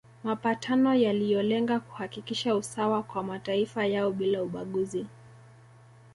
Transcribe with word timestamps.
Mapatano 0.23 0.95
yaliyolenga 0.95 1.79
kuhakikisha 1.79 2.55
usawa 2.55 3.03
kwa 3.03 3.23
mataifa 3.23 3.85
yao 3.85 4.11
bila 4.11 4.43
ubaguzi 4.43 5.05